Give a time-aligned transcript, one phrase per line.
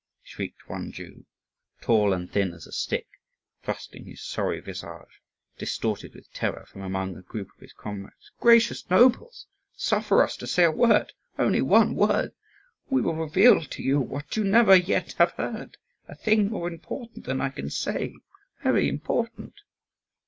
[0.23, 1.25] shrieked one Jew,
[1.79, 3.05] tall and thin as a stick,
[3.61, 5.21] thrusting his sorry visage,
[5.59, 9.45] distorted with terror, from among a group of his comrades, "gracious nobles!
[9.75, 12.33] suffer us to say a word, only one word.
[12.89, 15.77] We will reveal to you what you never yet have heard,
[16.07, 18.15] a thing more important than I can say
[18.63, 19.53] very important!"